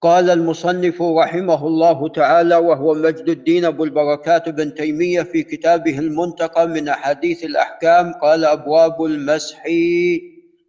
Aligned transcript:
قال 0.00 0.30
المصنف 0.30 1.02
رحمه 1.02 1.66
الله 1.66 2.08
تعالى 2.08 2.56
وهو 2.56 2.94
مجد 2.94 3.28
الدين 3.28 3.64
أبو 3.64 3.84
البركات 3.84 4.48
بن 4.48 4.74
تيمية 4.74 5.22
في 5.22 5.42
كتابه 5.42 5.98
المنتقى 5.98 6.68
من 6.68 6.88
أحاديث 6.88 7.44
الأحكام 7.44 8.12
قال 8.12 8.44
أبواب 8.44 9.04
المسح 9.04 9.62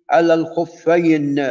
على 0.10 0.34
الخفين. 0.34 1.48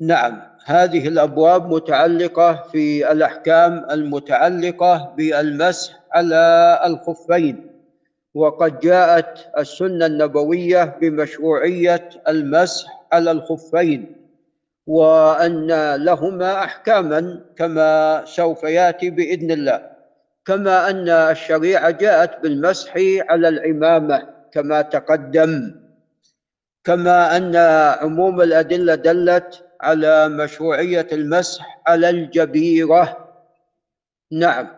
نعم 0.00 0.42
هذه 0.64 1.08
الأبواب 1.08 1.72
متعلقة 1.72 2.62
في 2.72 3.12
الأحكام 3.12 3.86
المتعلقة 3.90 5.14
بالمسح 5.16 5.92
على 6.12 6.80
الخفين 6.86 7.70
وقد 8.34 8.80
جاءت 8.80 9.38
السنة 9.58 10.06
النبوية 10.06 10.84
بمشروعية 11.00 12.08
المسح 12.28 13.04
على 13.12 13.30
الخفين. 13.30 14.17
وأن 14.88 15.94
لهما 16.04 16.64
احكاما 16.64 17.40
كما 17.56 18.22
سوف 18.24 18.62
يأتي 18.62 19.10
بإذن 19.10 19.50
الله. 19.50 19.90
كما 20.44 20.90
أن 20.90 21.08
الشريعة 21.08 21.90
جاءت 21.90 22.42
بالمسح 22.42 22.92
على 23.28 23.48
العمامة 23.48 24.28
كما 24.52 24.82
تقدم. 24.82 25.74
كما 26.84 27.36
أن 27.36 27.56
عموم 28.00 28.40
الأدلة 28.40 28.94
دلت 28.94 29.64
على 29.80 30.28
مشروعية 30.28 31.06
المسح 31.12 31.82
على 31.86 32.10
الجبيرة. 32.10 33.28
نعم. 34.32 34.68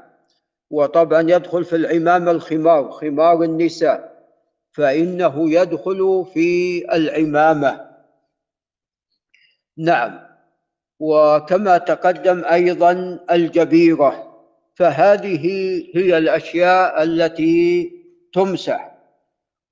وطبعا 0.70 1.20
يدخل 1.20 1.64
في 1.64 1.76
العمامة 1.76 2.30
الخمار 2.30 2.90
خمار 2.90 3.42
النساء 3.42 4.10
فإنه 4.72 5.50
يدخل 5.50 6.26
في 6.34 6.82
العمامة. 6.94 7.89
نعم. 9.80 10.20
وكما 11.00 11.78
تقدم 11.78 12.44
أيضا 12.44 13.20
الجبيرة 13.30 14.26
فهذه 14.74 15.46
هي 15.94 16.18
الأشياء 16.18 17.02
التي 17.02 17.92
تمسح. 18.32 18.98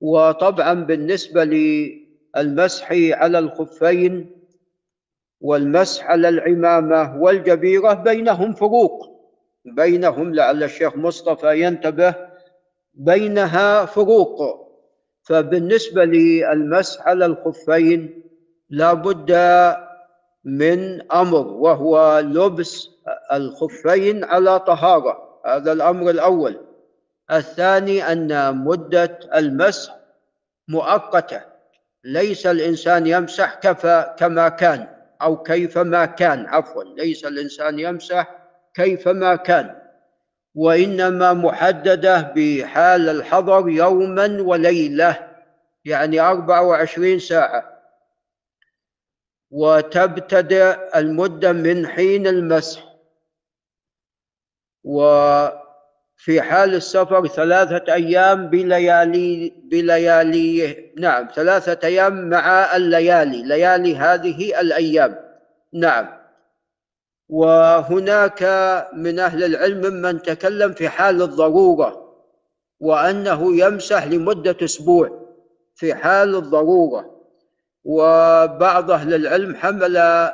وطبعا 0.01 0.73
بالنسبة 0.73 1.43
للمسح 1.43 2.91
على 2.91 3.39
الخفين 3.39 4.29
والمسح 5.41 6.05
على 6.05 6.29
العمامة 6.29 7.21
والجبيرة 7.21 7.93
بينهم 7.93 8.53
فروق. 8.53 9.19
بينهم 9.65 10.35
لعل 10.35 10.63
الشيخ 10.63 10.95
مصطفى 10.95 11.61
ينتبه 11.61 12.15
بينها 12.93 13.85
فروق. 13.85 14.41
فبالنسبة 15.23 16.05
للمسح 16.05 17.07
على 17.07 17.25
الخفين 17.25 18.23
لا 18.69 18.93
بد 18.93 19.31
من 20.43 21.11
أمر 21.11 21.47
وهو 21.47 22.19
لبس 22.19 22.89
الخفين 23.33 24.23
على 24.23 24.59
طهارة. 24.59 25.41
هذا 25.45 25.71
الأمر 25.71 26.09
الأول. 26.09 26.65
الثاني 27.31 28.11
أن 28.11 28.57
مدة 28.57 29.19
المسح 29.35 29.95
مؤقتة. 30.67 31.41
ليس 32.03 32.47
الإنسان 32.47 33.07
يمسح 33.07 33.55
كفى 33.55 34.15
كما 34.17 34.49
كان 34.49 34.87
أو 35.21 35.43
كيفما 35.43 36.05
كان 36.05 36.45
عفوا. 36.45 36.83
ليس 36.83 37.25
الإنسان 37.25 37.79
يمسح 37.79 38.35
كيفما 38.73 39.35
كان. 39.35 39.75
وإنما 40.55 41.33
محددة 41.33 42.33
بحال 42.35 43.09
الحضر 43.09 43.69
يوما 43.69 44.37
وليلة 44.41 45.27
يعني 45.85 46.19
24 46.19 47.19
ساعة. 47.19 47.78
وتبتدأ 49.51 50.89
المدة 50.99 51.51
من 51.51 51.87
حين 51.87 52.27
المسح. 52.27 52.83
وفي 54.83 56.41
حال 56.41 56.75
السفر 56.75 57.27
ثلاثة 57.27 57.93
أيام 57.93 58.47
بليالي 58.47 59.53
بليالي 59.63 60.91
نعم 60.97 61.27
ثلاثة 61.35 61.87
أيام 61.87 62.29
مع 62.29 62.75
الليالي. 62.75 63.43
ليالي 63.43 63.95
هذه 63.95 64.61
الأيام. 64.61 65.19
نعم. 65.73 66.19
وهناك 67.29 68.43
من 68.93 69.19
أهل 69.19 69.43
العلم 69.43 69.93
ممن 69.93 70.21
تكلم 70.21 70.73
في 70.73 70.89
حال 70.89 71.21
الضرورة 71.21 72.09
وأنه 72.79 73.57
يمسح 73.57 74.07
لمدة 74.07 74.57
أسبوع 74.63 75.29
في 75.75 75.95
حال 75.95 76.35
الضرورة. 76.35 77.18
وبعض 77.89 78.91
أهل 78.91 79.13
العلم 79.13 79.55
حمل 79.55 79.93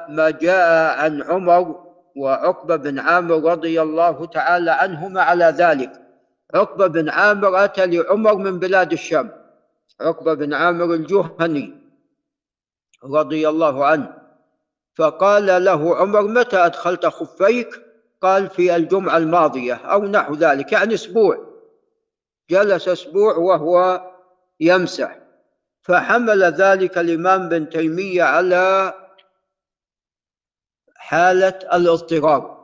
ما 0.09 0.29
جاء 0.41 0.99
عن 0.99 1.21
عمر 1.21 1.85
وعقبة 2.15 2.75
بن 2.75 2.99
عامر 2.99 3.51
رضي 3.51 3.81
الله 3.81 4.25
تعالى 4.25 4.71
عنهما 4.71 5.21
على 5.21 5.45
ذلك. 5.45 5.91
عقبة 6.53 6.87
بن 6.87 7.09
عامر 7.09 7.63
أتى 7.63 7.85
لعمر 7.85 8.35
من 8.35 8.59
بلاد 8.59 8.91
الشام. 8.91 9.31
عقبة 10.01 10.33
بن 10.33 10.53
عامر 10.53 10.93
الجهني 10.93 11.73
رضي 13.03 13.49
الله 13.49 13.85
عنه. 13.85 14.13
فقال 14.95 15.65
له 15.65 15.95
عمر 15.95 16.21
متى 16.21 16.57
أدخلت 16.57 17.05
خفيك؟ 17.05 17.81
قال 18.21 18.49
في 18.49 18.75
الجمعة 18.75 19.17
الماضية 19.17 19.73
أو 19.73 20.05
نحو 20.05 20.33
ذلك 20.33 20.71
يعني 20.71 20.93
أسبوع. 20.93 21.37
جلس 22.49 22.87
أسبوع 22.87 23.37
وهو 23.37 24.01
يمسح. 24.59 25.24
فحمل 25.85 26.43
ذلك 26.43 26.97
الإمام 26.97 27.49
بن 27.49 27.69
تيمية 27.69 28.23
على 28.23 28.93
حالة 30.95 31.59
الاضطرار 31.73 32.55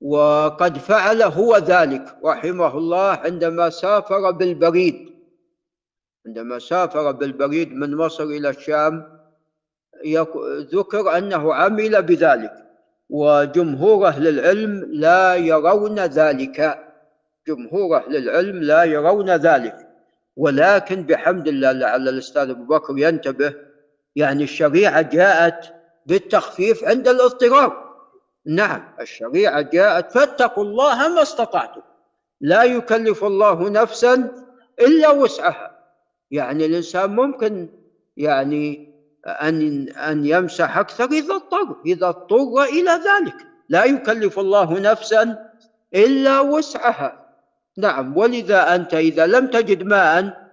وقد 0.00 0.78
فعل 0.78 1.22
هو 1.22 1.56
ذلك 1.56 2.16
رحمه 2.24 2.78
الله 2.78 3.10
عندما 3.10 3.70
سافر 3.70 4.30
بالبريد 4.30 5.14
عندما 6.26 6.58
سافر 6.58 7.10
بالبريد 7.10 7.72
من 7.72 7.96
مصر 7.96 8.24
إلى 8.24 8.48
الشام 8.48 9.14
ذكر 10.74 11.18
أنه 11.18 11.54
عمل 11.54 12.02
بذلك. 12.02 12.54
وجمهور 13.10 14.08
أهل 14.08 14.28
العلم 14.28 14.84
لا 14.92 15.34
يرون 15.34 15.98
ذلك. 16.00 16.84
جمهور 17.48 17.96
أهل 17.96 18.16
العلم 18.16 18.62
لا 18.62 18.84
يرون 18.84 19.30
ذلك. 19.30 19.83
ولكن 20.36 21.02
بحمد 21.02 21.48
الله 21.48 21.72
لعل 21.72 22.08
الأستاذ 22.08 22.50
أبو 22.50 22.64
بكر 22.64 22.98
ينتبه 22.98 23.54
يعني 24.16 24.44
الشريعة 24.44 25.02
جاءت 25.02 25.74
بالتخفيف 26.06 26.84
عند 26.84 27.08
الاضطرار 27.08 27.84
نعم 28.46 28.94
الشريعة 29.00 29.60
جاءت 29.60 30.12
فاتقوا 30.12 30.64
الله 30.64 31.08
ما 31.08 31.22
استطعتم. 31.22 31.80
لا 32.40 32.62
يكلف 32.62 33.24
الله 33.24 33.70
نفسا 33.70 34.44
إلا 34.80 35.10
وسعها. 35.10 35.78
يعني 36.30 36.66
الإنسان 36.66 37.16
ممكن 37.16 37.68
يعني 38.16 38.94
أن 39.26 39.88
أن 39.88 40.26
يمسح 40.26 40.78
أكثر 40.78 41.04
إذا 41.04 41.34
اضطر 41.34 41.76
إذا 41.86 42.08
اضطر 42.08 42.62
إلى 42.62 42.90
ذلك. 42.90 43.36
لا 43.68 43.84
يكلف 43.84 44.38
الله 44.38 44.80
نفسا 44.80 45.50
إلا 45.94 46.40
وسعها. 46.40 47.23
نعم 47.78 48.16
ولذا 48.16 48.74
أنت 48.74 48.94
إذا 48.94 49.26
لم 49.26 49.46
تجد 49.46 49.82
ماء 49.82 50.44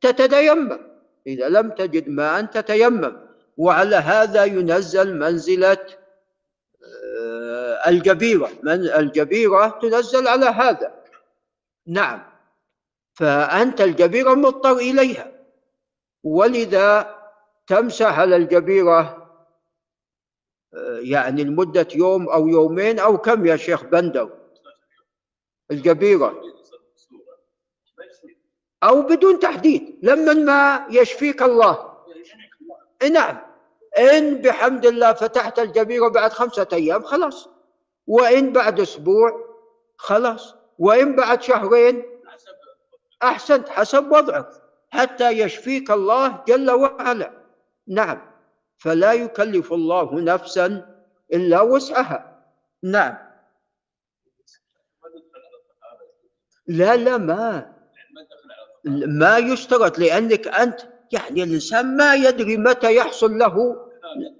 تتيمم 0.00 0.88
إذا 1.28 1.48
لم 1.48 1.70
تجد 1.70 2.08
ماء 2.08 2.44
تتيمم. 2.44 3.28
وعلى 3.56 3.96
هذا 3.96 4.44
ينزل 4.44 5.18
منزلة 5.18 5.86
آه، 6.84 7.88
الجبيرة. 7.88 8.50
من 8.62 8.72
الجبيرة 8.72 9.78
تنزل 9.82 10.28
على 10.28 10.46
هذا. 10.46 11.04
نعم. 11.86 12.22
فأنت 13.14 13.80
الجبيرة 13.80 14.34
مضطر 14.34 14.76
إليها. 14.76 15.32
ولذا 16.24 17.18
تمسح 17.66 18.18
على 18.18 18.36
الجبيرة 18.36 19.28
آه، 20.74 20.98
يعني 21.02 21.44
لمدة 21.44 21.88
يوم 21.94 22.28
أو 22.28 22.48
يومين 22.48 22.98
أو 22.98 23.18
كم 23.18 23.46
يا 23.46 23.56
شيخ 23.56 23.84
بندر؟ 23.84 24.30
الجبيرة. 25.70 26.42
أو 28.82 29.02
بدون 29.02 29.38
تحديد 29.38 29.98
لما 30.02 30.32
ما 30.32 30.86
يشفيك 30.90 31.42
الله. 31.42 31.98
نعم. 33.12 33.38
إن 33.98 34.34
بحمد 34.42 34.86
الله 34.86 35.12
فتحت 35.12 35.58
الجبيرة 35.58 36.08
بعد 36.08 36.32
خمسة 36.32 36.66
أيام 36.72 37.02
خلاص. 37.02 37.48
وإن 38.06 38.52
بعد 38.52 38.80
أسبوع 38.80 39.54
خلاص. 39.96 40.54
وإن 40.78 41.16
بعد 41.16 41.42
شهرين 41.42 42.02
أحسنت 43.22 43.68
حسب 43.68 44.12
وضعك 44.12 44.48
حتى 44.90 45.30
يشفيك 45.30 45.90
الله 45.90 46.44
جل 46.48 46.70
وعلا. 46.70 47.32
نعم. 47.88 48.32
فلا 48.78 49.12
يكلف 49.12 49.72
الله 49.72 50.20
نفسا 50.20 50.96
إلا 51.32 51.60
وسعها. 51.60 52.42
نعم. 52.82 53.18
لا 56.66 56.96
لا 56.96 57.18
ما. 57.18 57.77
ما 59.06 59.38
يشترط 59.38 59.98
لأنك 59.98 60.48
أنت 60.48 60.80
يعني 61.12 61.42
الإنسان 61.42 61.96
ما 61.96 62.14
يدري 62.14 62.56
متى 62.56 62.94
يحصل 62.96 63.38
له 63.38 63.76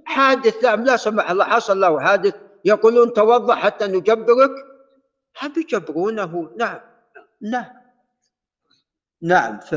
حادث 0.04 0.64
لا 0.64 0.76
لا 0.76 0.96
سمح 0.96 1.30
الله 1.30 1.44
حصل 1.44 1.80
له 1.80 2.00
حادث 2.00 2.34
يقولون 2.64 3.12
توضأ 3.12 3.54
حتى 3.54 3.86
نجبرك. 3.86 4.50
هم 5.42 5.52
يجبرونه 5.56 6.50
نعم 6.56 6.80
نعم 7.42 7.66
نعم. 9.22 9.60
ف 9.60 9.74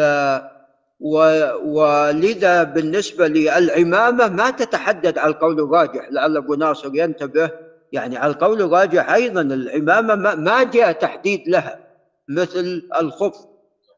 ولذا 1.63 2.63
بالنسبة 2.63 3.27
للعمامة 3.27 4.27
ما 4.27 4.49
تتحدد 4.49 5.17
على 5.17 5.33
القول 5.33 5.59
الراجح 5.59 6.07
لعل 6.11 6.37
أبو 6.37 6.53
ناصر 6.53 6.89
ينتبه. 6.93 7.51
يعني 7.91 8.17
على 8.17 8.33
القول 8.33 8.61
الراجح 8.61 9.09
أيضا 9.09 9.41
العمامة 9.41 10.35
ما 10.35 10.63
جاء 10.63 10.91
تحديد 10.91 11.47
لها 11.47 11.79
مثل 12.29 12.89
الخف. 13.01 13.50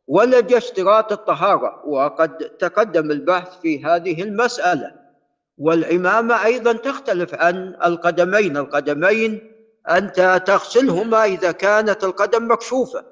ولا 0.08 0.40
جاء 0.42 0.58
اشتراط 0.58 1.12
الطهارة 1.12 1.82
وقد 1.86 2.38
تقدم 2.38 3.12
البحث 3.12 3.60
في 3.62 3.86
هذه 3.86 4.24
المسألة. 4.24 5.04
والعمامة 5.58 6.46
أيضا 6.46 6.74
تختلف 6.74 7.36
عن 7.36 7.76
القدمين 7.86 8.58
القدمين 8.58 9.52
أنت 9.90 10.44
تغسلهما 10.46 11.26
إذا 11.26 11.52
كانت 11.52 12.04
القدم 12.04 12.52
مكشوفة. 12.52 13.06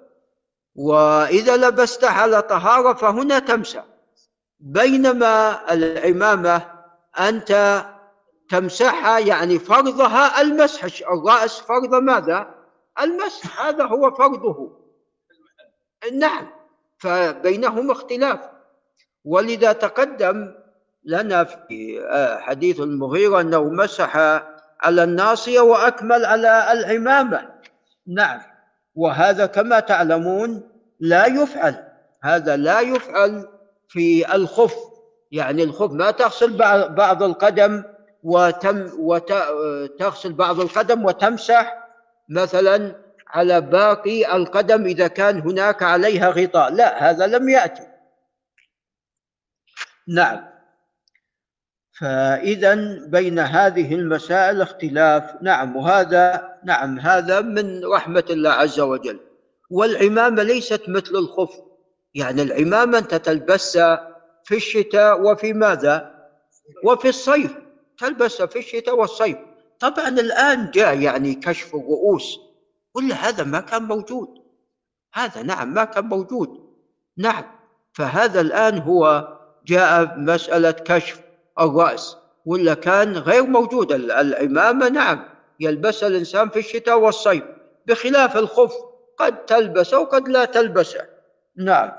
وإذا 0.75 1.57
لبست 1.57 2.03
على 2.03 2.41
طهارة 2.41 2.93
فهنا 2.93 3.39
تمسح 3.39 3.85
بينما 4.59 5.61
العمامة 5.73 6.61
أنت 7.19 7.83
تمسحها 8.49 9.19
يعني 9.19 9.59
فرضها 9.59 10.41
المسح. 10.41 10.83
الرأس 11.11 11.59
فرض 11.59 11.95
ماذا؟ 11.95 12.55
المسح 13.01 13.65
هذا 13.65 13.85
هو 13.85 14.11
فرضه. 14.11 14.77
نعم. 16.13 16.60
فبينهما 17.01 17.91
اختلاف. 17.91 18.39
ولذا 19.25 19.73
تقدم 19.73 20.53
لنا 21.05 21.43
في 21.43 22.07
حديث 22.41 22.79
المغيرة 22.79 23.41
أنه 23.41 23.63
مسح 23.63 24.17
على 24.81 25.03
الناصية 25.03 25.59
وأكمل 25.59 26.25
على 26.25 26.71
العمامة. 26.71 27.49
نعم. 28.07 28.41
وهذا 28.95 29.45
كما 29.45 29.79
تعلمون 29.79 30.69
لا 30.99 31.25
يفعل. 31.25 31.87
هذا 32.23 32.55
لا 32.55 32.79
يفعل 32.79 33.47
في 33.87 34.35
الخف. 34.35 34.75
يعني 35.31 35.63
الخف 35.63 35.91
ما 35.91 36.11
تغسل 36.11 36.57
بعض 36.89 37.23
القدم 37.23 37.83
وتم 38.23 38.89
وتغسل 38.99 40.33
بعض 40.33 40.59
القدم 40.59 41.05
وتمسح 41.05 41.87
مثلا 42.29 42.95
على 43.33 43.61
باقي 43.61 44.35
القدم 44.35 44.85
إذا 44.85 45.07
كان 45.07 45.39
هناك 45.39 45.83
عليها 45.83 46.29
غطاء. 46.29 46.73
لا 46.73 47.09
هذا 47.09 47.27
لم 47.27 47.49
يأتي. 47.49 47.87
نعم. 50.07 50.51
فإذا 51.99 52.75
بين 53.07 53.39
هذه 53.39 53.95
المسائل 53.95 54.61
اختلاف. 54.61 55.41
نعم 55.41 55.75
وهذا 55.75 56.57
نعم 56.63 56.99
هذا 56.99 57.41
من 57.41 57.85
رحمة 57.85 58.25
الله 58.29 58.49
عز 58.49 58.79
وجل. 58.79 59.19
والعمامة 59.69 60.43
ليست 60.43 60.81
مثل 60.87 61.15
الخف. 61.15 61.61
يعني 62.15 62.41
العمامة 62.41 62.97
أنت 62.97 63.15
تلبسها 63.15 64.17
في 64.43 64.55
الشتاء 64.55 65.21
وفي 65.21 65.53
ماذا؟ 65.53 66.15
وفي 66.83 67.09
الصيف. 67.09 67.57
تلبسها 67.97 68.45
في 68.45 68.59
الشتاء 68.59 68.95
والصيف. 68.95 69.37
طبعا 69.79 70.07
الآن 70.07 70.71
جاء 70.71 70.99
يعني 70.99 71.35
كشف 71.35 71.75
الرؤوس. 71.75 72.50
ولا 72.95 73.15
هذا 73.15 73.43
ما 73.43 73.59
كان 73.59 73.83
موجود. 73.83 74.27
هذا 75.13 75.41
نعم 75.41 75.73
ما 75.73 75.83
كان 75.83 76.05
موجود. 76.05 76.49
نعم 77.17 77.43
فهذا 77.93 78.41
الآن 78.41 78.77
هو 78.77 79.27
جاء 79.65 80.17
مسألة 80.19 80.71
كشف 80.71 81.21
الرأس 81.59 82.17
ولا 82.45 82.73
كان 82.73 83.17
غير 83.17 83.43
موجود. 83.43 83.91
العمامة 83.91 84.89
نعم 84.89 85.25
يلبسها 85.59 86.07
الإنسان 86.07 86.49
في 86.49 86.59
الشتاء 86.59 86.99
والصيف 86.99 87.43
بخلاف 87.85 88.37
الخف 88.37 88.73
قد 89.17 89.45
تلبسه 89.45 89.99
وقد 89.99 90.27
لا 90.27 90.45
تلبسه. 90.45 91.05
نعم 91.57 91.91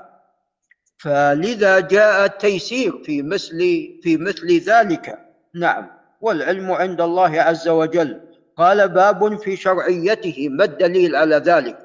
فلذا 0.97 1.79
جاء 1.79 2.25
التيسير 2.25 3.03
في 3.03 3.21
مثل 3.21 3.57
في 4.03 4.17
مثل 4.17 4.59
ذلك. 4.59 5.19
نعم 5.55 5.87
والعلم 6.21 6.71
عند 6.71 7.01
الله 7.01 7.41
عز 7.41 7.67
وجل. 7.67 8.21
قال 8.57 8.89
باب 8.89 9.39
في 9.39 9.55
شرعيته 9.55 10.49
ما 10.49 10.63
الدليل 10.63 11.15
على 11.15 11.35
ذلك؟ 11.35 11.77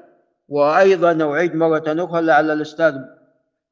وأيضا 0.49 1.31
أعيد 1.31 1.55
مرة 1.55 1.83
أخرى 1.87 2.21
لعل 2.21 2.51
الأستاذ 2.51 2.95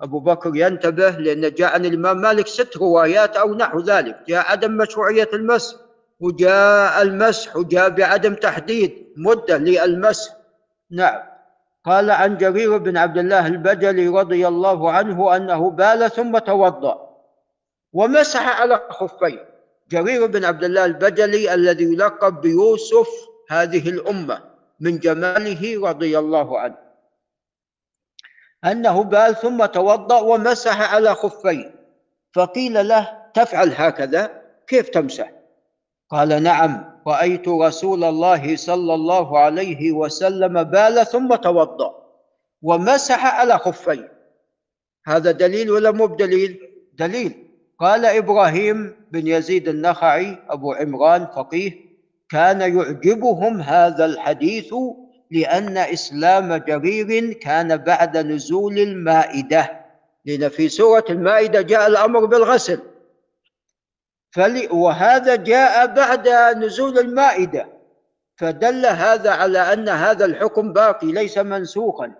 أبو 0.01 0.19
بكر 0.19 0.51
ينتبه 0.55 1.09
لأن 1.09 1.53
جاء 1.53 1.73
عن 1.73 1.85
الإمام 1.85 2.17
مالك 2.21 2.47
ست 2.47 2.77
روايات 2.77 3.35
أو 3.37 3.55
نحو 3.55 3.79
ذلك. 3.79 4.17
جاء 4.27 4.51
عدم 4.51 4.71
مشروعية 4.71 5.29
المسح 5.33 5.75
وجاء 6.19 7.01
المسح 7.01 7.55
وجاء 7.55 7.89
بعدم 7.89 8.33
تحديد 8.33 9.13
مدة 9.17 9.57
للمسح. 9.57 10.37
نعم. 10.91 11.37
قال 11.87 12.11
عن 12.11 12.37
جرير 12.37 12.77
بن 12.77 12.97
عبد 12.97 13.17
الله 13.17 13.47
البجلي 13.47 14.07
رضي 14.07 14.47
الله 14.47 14.91
عنه 14.91 15.35
أنه 15.35 15.69
بال 15.69 16.11
ثم 16.11 16.37
توضأ 16.37 17.07
ومسح 17.93 18.61
على 18.61 18.81
خفيه 18.89 19.56
جرير 19.89 20.25
بن 20.25 20.45
عبد 20.45 20.63
الله 20.63 20.85
البجلي 20.85 21.53
الذي 21.53 21.83
يلقب 21.83 22.41
بيوسف 22.41 23.07
هذه 23.49 23.89
الأمة 23.89 24.43
من 24.79 24.99
جماله 24.99 25.89
رضي 25.89 26.19
الله 26.19 26.59
عنه. 26.59 26.77
أنه 28.65 29.03
بال 29.03 29.35
ثم 29.35 29.65
توضأ 29.65 30.19
ومسح 30.21 30.93
على 30.93 31.15
خفيه 31.15 31.75
فقيل 32.33 32.87
له 32.87 33.29
تفعل 33.33 33.73
هكذا؟ 33.75 34.41
كيف 34.67 34.89
تمسح؟ 34.89 35.31
قال 36.09 36.43
نعم 36.43 37.01
رأيت 37.07 37.47
رسول 37.47 38.03
الله 38.03 38.55
صلى 38.55 38.93
الله 38.93 39.39
عليه 39.39 39.91
وسلم 39.91 40.63
بال 40.63 41.07
ثم 41.07 41.35
توضأ 41.35 41.95
ومسح 42.61 43.25
على 43.39 43.57
خفيه 43.57 44.11
هذا 45.07 45.31
دليل 45.31 45.71
ولا 45.71 45.91
مو 45.91 46.05
بدليل؟ 46.07 46.59
دليل. 46.93 47.46
قال 47.79 48.05
إبراهيم 48.05 48.95
بن 49.11 49.27
يزيد 49.27 49.67
النخعي 49.67 50.37
أبو 50.49 50.73
عمران 50.73 51.25
فقيه 51.25 51.87
كان 52.29 52.61
يعجبهم 52.61 53.61
هذا 53.61 54.05
الحديث 54.05 54.73
لأن 55.31 55.77
إسلام 55.77 56.55
جرير 56.55 57.33
كان 57.33 57.77
بعد 57.77 58.17
نزول 58.17 58.79
المائدة. 58.79 59.85
لأن 60.25 60.49
في 60.49 60.69
سورة 60.69 61.05
المائدة 61.09 61.61
جاء 61.61 61.87
الأمر 61.87 62.25
بالغسل. 62.25 62.79
فلي 64.31 64.67
وهذا 64.67 65.35
جاء 65.35 65.85
بعد 65.85 66.29
نزول 66.57 66.99
المائدة. 66.99 67.67
فدل 68.37 68.85
هذا 68.85 69.31
على 69.31 69.59
أن 69.73 69.89
هذا 69.89 70.25
الحكم 70.25 70.73
باقي 70.73 71.11
ليس 71.11 71.37
منسوخا. 71.37 72.11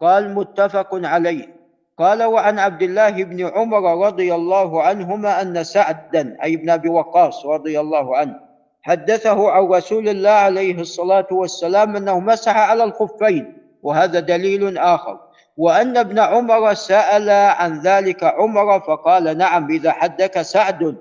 قال 0.00 0.34
متفق 0.34 0.88
عليه. 0.92 1.53
قال 1.98 2.22
وعن 2.22 2.58
عبد 2.58 2.82
الله 2.82 3.10
بن 3.10 3.46
عمر 3.46 4.06
رضي 4.06 4.34
الله 4.34 4.82
عنهما 4.82 5.42
أن 5.42 5.64
سعدا 5.64 6.36
أي 6.42 6.54
ابن 6.54 6.70
أبي 6.70 6.88
وقاص 6.88 7.46
رضي 7.46 7.80
الله 7.80 8.16
عنه 8.16 8.40
حدثه 8.82 9.50
عن 9.50 9.62
رسول 9.62 10.08
الله 10.08 10.30
عليه 10.30 10.80
الصلاة 10.80 11.26
والسلام 11.30 11.96
أنه 11.96 12.20
مسح 12.20 12.56
على 12.56 12.84
الخفين 12.84 13.58
وهذا 13.82 14.20
دليل 14.20 14.78
آخر. 14.78 15.20
وأن 15.56 15.96
ابن 15.96 16.18
عمر 16.18 16.74
سأل 16.74 17.30
عن 17.30 17.80
ذلك 17.80 18.24
عمر 18.24 18.80
فقال 18.80 19.38
نعم 19.38 19.70
إذا 19.70 19.92
حدثك 19.92 20.42
سعد 20.42 20.96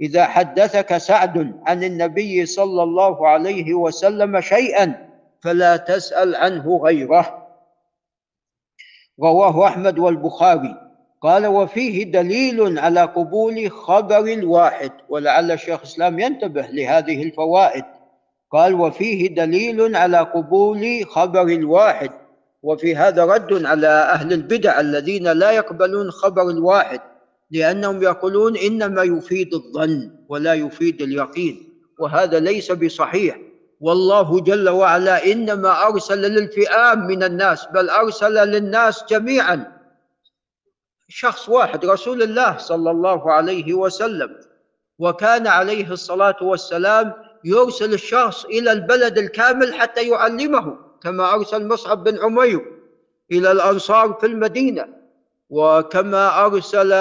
إذا 0.00 0.24
حدثك 0.24 0.96
سعد 0.96 1.52
عن 1.66 1.84
النبي 1.84 2.46
صلى 2.46 2.82
الله 2.82 3.28
عليه 3.28 3.74
وسلم 3.74 4.40
شيئا 4.40 5.08
فلا 5.42 5.76
تسأل 5.76 6.36
عنه 6.36 6.80
غيره. 6.84 7.41
رواه 9.20 9.66
أحمد 9.66 9.98
والبخاري. 9.98 10.76
قال 11.20 11.46
وفيه 11.46 12.04
دليل 12.04 12.78
على 12.78 13.02
قبول 13.02 13.70
خبر 13.70 14.18
الواحد 14.18 14.92
ولعل 15.08 15.50
الشيخ 15.52 15.78
الإسلام 15.78 16.18
ينتبه 16.18 16.66
لهذه 16.66 17.22
الفوائد. 17.22 17.84
قال 18.52 18.74
وفيه 18.74 19.34
دليل 19.34 19.96
على 19.96 20.18
قبول 20.18 21.06
خبر 21.06 21.42
الواحد 21.42 22.10
وفي 22.62 22.96
هذا 22.96 23.24
رد 23.24 23.66
على 23.66 23.86
أهل 23.86 24.32
البدع 24.32 24.80
الذين 24.80 25.32
لا 25.32 25.50
يقبلون 25.50 26.10
خبر 26.10 26.50
الواحد 26.50 27.00
لأنهم 27.50 28.02
يقولون 28.02 28.56
إنما 28.56 29.02
يفيد 29.02 29.54
الظن 29.54 30.10
ولا 30.28 30.54
يفيد 30.54 31.02
اليقين 31.02 31.68
وهذا 31.98 32.40
ليس 32.40 32.72
بصحيح. 32.72 33.38
والله 33.82 34.40
جل 34.40 34.68
وعلا 34.68 35.26
إنما 35.32 35.86
أرسل 35.86 36.20
للفئام 36.20 37.06
من 37.06 37.22
الناس 37.22 37.66
بل 37.66 37.90
أرسل 37.90 38.34
للناس 38.34 39.04
جميعا. 39.04 39.72
شخص 41.08 41.48
واحد 41.48 41.86
رسول 41.86 42.22
الله 42.22 42.56
صلى 42.56 42.90
الله 42.90 43.32
عليه 43.32 43.74
وسلم. 43.74 44.40
وكان 44.98 45.46
عليه 45.46 45.90
الصلاة 45.90 46.36
والسلام 46.42 47.12
يرسل 47.44 47.92
الشخص 47.94 48.44
إلى 48.44 48.72
البلد 48.72 49.18
الكامل 49.18 49.74
حتى 49.74 50.08
يعلمه 50.08 50.76
كما 51.02 51.34
أرسل 51.34 51.68
مصعب 51.68 52.04
بن 52.04 52.18
عمير 52.18 52.60
إلى 53.32 53.52
الأنصار 53.52 54.12
في 54.20 54.26
المدينة. 54.26 54.88
وكما 55.50 56.46
أرسل 56.46 56.92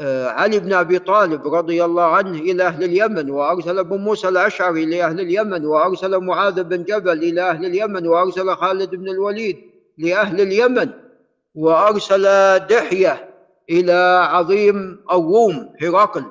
علي 0.00 0.58
بن 0.58 0.72
أبي 0.72 0.98
طالب 0.98 1.54
رضي 1.54 1.84
الله 1.84 2.04
عنه 2.04 2.38
إلى 2.38 2.66
أهل 2.66 2.84
اليمن 2.84 3.30
وأرسل 3.30 3.78
أبو 3.78 3.96
موسى 3.96 4.28
الأشعري 4.28 4.84
إلى 4.84 5.04
أهل 5.04 5.20
اليمن 5.20 5.66
وأرسل 5.66 6.18
معاذ 6.18 6.62
بن 6.62 6.84
جبل 6.84 7.22
إلى 7.22 7.42
أهل 7.42 7.66
اليمن 7.66 8.06
وأرسل 8.06 8.54
خالد 8.54 8.90
بن 8.90 9.08
الوليد 9.08 9.58
لأهل 9.98 10.40
اليمن 10.40 10.90
وأرسل 11.54 12.24
دحية 12.58 13.28
إلى 13.70 14.28
عظيم 14.30 15.00
الروم 15.10 15.74
هرقل 15.82 16.24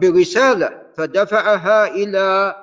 برساله 0.00 0.82
فدفعها 0.96 1.88
إلى 1.94 2.56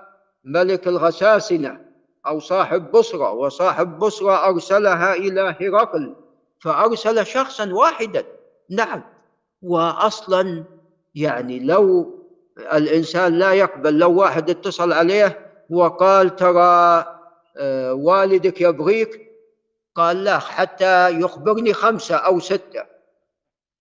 ملك 0.44 0.88
الغساسنة 0.88 1.80
أو 2.28 2.40
صاحب 2.40 2.92
بصرة 2.92 3.32
وصاحب 3.32 4.00
بصرة 4.00 4.48
أرسلها 4.48 5.14
إلى 5.14 5.56
هرقل 5.62 6.16
فأرسل 6.60 7.26
شخصا 7.26 7.74
واحدا. 7.74 8.24
نعم. 8.70 9.04
واصلا 9.62 10.64
يعني 11.16 11.60
لو 11.60 12.14
الإنسان 12.58 13.34
لا 13.40 13.54
يقبل 13.54 13.98
لو 13.98 14.14
واحد 14.14 14.50
اتصل 14.50 14.94
عليه 14.94 15.52
وقال 15.70 16.36
ترى 16.36 17.06
آه، 17.58 17.94
والدك 17.94 18.62
يبغيك 18.62 19.32
قال 19.96 20.24
لا 20.24 20.40
حتى 20.40 21.20
يخبرني 21.20 21.74
خمسة 21.74 22.16
أو 22.16 22.40
ستة. 22.40 22.84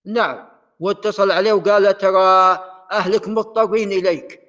نعم. 0.05 0.47
واتصل 0.79 1.31
عليه 1.31 1.53
وقال 1.53 1.97
ترى 1.97 2.59
أهلك 2.91 3.27
مضطرين 3.27 3.91
إليك 3.91 4.41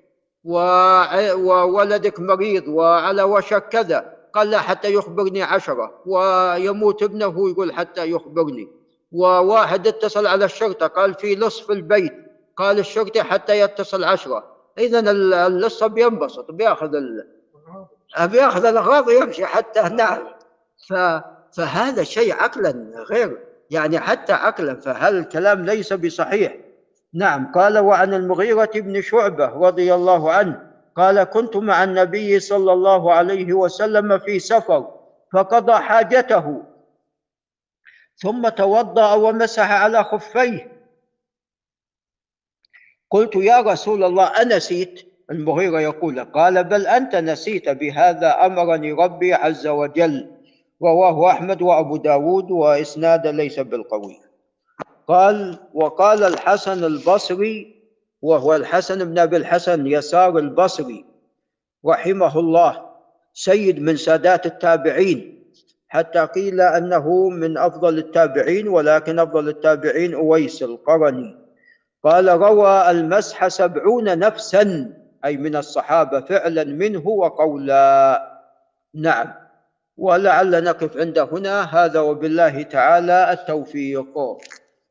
وولدك 0.45 2.21
مريض 2.21 2.69
وعلى 2.69 3.23
وشك 3.23 3.69
كذا 3.69 4.15
قال 4.35 4.51
لا 4.51 4.59
حتى 4.59 4.95
يخبرني 4.95 5.43
عشرة 5.43 6.03
ويموت 6.07 7.03
ابنه 7.03 7.51
يقول 7.51 7.73
حتى 7.73 8.11
يخبرني. 8.11 8.78
وواحد 9.13 9.87
اتصل 9.87 10.27
على 10.27 10.45
الشرطة 10.45 10.87
قال 10.87 11.15
في 11.15 11.35
لص 11.35 11.61
في 11.61 11.73
البيت 11.73 12.15
قال 12.57 12.79
الشرطي 12.79 13.23
حتى 13.23 13.61
يتصل 13.61 14.05
عشرة. 14.05 14.59
إذا 14.79 15.11
اللص 15.47 15.85
بينبسط 15.85 16.51
بيأخذ 16.51 16.95
ال... 16.95 17.27
بيأخذ 18.21 18.65
الأغراض 18.65 19.09
ويمشي 19.09 19.47
حتى 19.47 19.83
نعم. 19.83 20.19
ف... 20.89 20.95
فهذا 21.53 22.03
شيء 22.03 22.35
عقلا 22.35 22.93
غير 23.11 23.39
يعني 23.71 24.01
حتى 24.01 24.33
عقلا 24.33 24.75
فهل 24.75 25.19
الكلام 25.19 25.65
ليس 25.65 25.93
بصحيح؟ 25.93 26.57
نعم. 27.15 27.53
قال 27.53 27.79
وعن 27.79 28.15
المغيرة 28.15 28.71
بن 28.75 29.03
شعبة 29.03 29.47
رضي 29.47 29.95
الله 29.95 30.33
عنه 30.33 30.69
قال 30.97 31.25
كنت 31.25 31.57
مع 31.57 31.85
النبي 31.85 32.41
صلى 32.41 32.73
الله 32.73 33.13
عليه 33.13 33.53
وسلم 33.53 34.19
في 34.19 34.39
سفر 34.39 34.87
فقضى 35.33 35.73
حاجته 35.73 36.63
ثم 38.19 38.49
توضأ 38.49 39.15
ومسح 39.15 39.71
على 39.71 40.05
خفيه. 40.05 40.73
قلت 43.11 43.37
يا 43.37 43.61
رسول 43.61 44.05
الله 44.05 44.25
أنسيت 44.43 45.07
المغيرة 45.31 45.81
يقول 45.81 46.25
قال 46.25 46.65
بل 46.65 46.87
أنت 46.87 47.17
نسيت 47.17 47.69
بهذا 47.69 48.47
أمرني 48.47 48.93
ربي 48.93 49.35
عز 49.35 49.67
وجل 49.67 50.31
رواه 50.83 51.31
أحمد 51.31 51.63
وأبو 51.63 51.97
داود 51.97 52.51
وإسناد 52.51 53.27
ليس 53.27 53.61
بالقوي. 53.61 54.21
قال 55.09 55.59
وقال 55.75 56.25
الحسن 56.25 56.85
البصري 56.85 57.83
وهو 58.23 58.57
الحسن 58.57 59.05
بن 59.05 59.19
أبي 59.19 59.37
الحسن 59.37 59.87
يسار 59.87 60.39
البصري 60.39 61.05
رحمه 61.87 62.39
الله 62.39 62.91
سيد 63.33 63.81
من 63.81 63.97
سادات 63.97 64.47
التابعين 64.47 65.38
حتى 65.89 66.21
قيل 66.21 66.61
أنه 66.61 67.29
من 67.29 67.59
أفضل 67.59 67.99
التابعين 67.99 68.69
ولكن 68.69 69.19
أفضل 69.19 69.49
التابعين 69.49 70.15
أويس 70.15 70.63
القرني. 70.63 71.37
قال 72.05 72.29
روى 72.29 72.91
المسح 72.91 73.49
سبعون 73.49 74.19
نفسا 74.19 74.93
أي 75.25 75.37
من 75.37 75.57
الصحابة 75.57 76.21
فعلا 76.21 76.65
منه 76.65 77.09
وقولا. 77.09 78.23
نعم. 78.95 79.35
ولعل 79.97 80.65
نقف 80.65 80.97
عند 80.97 81.19
هنا. 81.19 81.63
هذا 81.63 82.01
وبالله 82.01 82.63
تعالى 82.63 83.33
التوفيق. 83.33 84.19